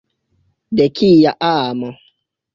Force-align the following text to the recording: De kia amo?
De 0.77 0.87
kia 0.95 1.31
amo? 1.51 1.89